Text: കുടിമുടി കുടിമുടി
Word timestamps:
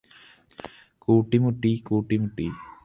കുടിമുടി 1.01 1.73
കുടിമുടി 1.87 2.47